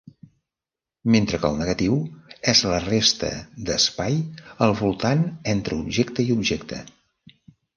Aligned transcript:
Mentre 1.15 1.39
que 1.43 1.49
el 1.51 1.59
negatiu 1.59 1.97
és 2.53 2.63
la 2.71 2.79
resta 2.87 3.29
d'espai 3.69 4.17
al 4.69 4.75
voltant 4.83 5.23
entre 5.55 5.79
objecte 5.85 6.27
i 6.29 6.35
objecte. 6.41 6.83